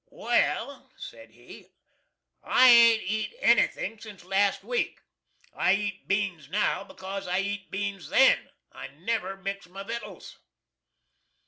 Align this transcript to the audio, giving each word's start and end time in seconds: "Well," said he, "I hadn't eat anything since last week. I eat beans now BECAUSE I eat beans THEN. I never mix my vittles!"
"Well," 0.09 0.89
said 0.97 1.29
he, 1.29 1.73
"I 2.41 2.69
hadn't 2.69 3.05
eat 3.05 3.35
anything 3.39 3.99
since 3.99 4.23
last 4.23 4.63
week. 4.63 4.99
I 5.55 5.75
eat 5.75 6.07
beans 6.07 6.49
now 6.49 6.83
BECAUSE 6.83 7.27
I 7.27 7.41
eat 7.41 7.69
beans 7.69 8.09
THEN. 8.09 8.49
I 8.71 8.87
never 8.87 9.37
mix 9.37 9.67
my 9.69 9.83
vittles!" 9.83 10.39